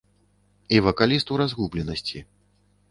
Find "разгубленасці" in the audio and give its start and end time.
1.43-2.27